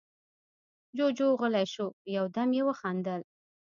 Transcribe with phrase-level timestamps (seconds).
[0.97, 3.21] جُوجُو غلی شو، يو دم يې وخندل: